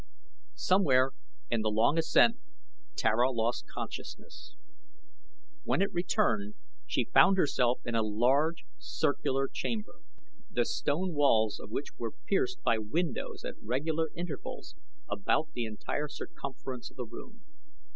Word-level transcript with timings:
Somewhere 0.55 1.11
in 1.51 1.61
the 1.61 1.69
long 1.69 1.99
ascent 1.99 2.37
Tara 2.95 3.29
lost 3.29 3.65
consciousness. 3.67 4.55
When 5.63 5.79
it 5.83 5.93
returned 5.93 6.55
she 6.87 7.11
found 7.13 7.37
herself 7.37 7.81
in 7.85 7.93
a 7.93 8.01
large, 8.01 8.65
circular 8.79 9.47
chamber, 9.47 9.99
the 10.49 10.65
stone 10.65 11.13
walls 11.13 11.59
of 11.59 11.69
which 11.69 11.93
were 11.99 12.15
pierced 12.27 12.63
by 12.63 12.79
windows 12.79 13.43
at 13.45 13.61
regular 13.61 14.09
intervals 14.15 14.73
about 15.07 15.49
the 15.53 15.65
entire 15.65 16.07
circumference 16.07 16.89
of 16.89 16.97
the 16.97 17.05
room. 17.05 17.43